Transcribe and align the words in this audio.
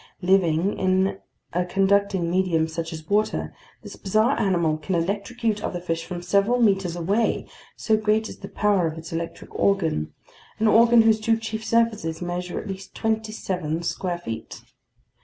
Living 0.23 0.79
in 0.79 1.19
a 1.53 1.63
conducting 1.63 2.31
medium 2.31 2.67
such 2.67 2.91
as 2.91 3.07
water, 3.07 3.53
this 3.83 3.95
bizarre 3.95 4.35
animal 4.39 4.77
can 4.79 4.95
electrocute 4.95 5.63
other 5.63 5.79
fish 5.79 6.03
from 6.05 6.23
several 6.23 6.59
meters 6.59 6.95
away, 6.95 7.45
so 7.77 7.95
great 7.95 8.27
is 8.27 8.37
the 8.39 8.49
power 8.49 8.87
of 8.87 8.97
its 8.97 9.13
electric 9.13 9.53
organ, 9.53 10.11
an 10.57 10.67
organ 10.67 11.03
whose 11.03 11.19
two 11.19 11.37
chief 11.37 11.63
surfaces 11.63 12.19
measure 12.19 12.59
at 12.59 12.67
least 12.67 12.95
twenty 12.95 13.31
seven 13.31 13.83
square 13.83 14.17
feet. 14.17 14.63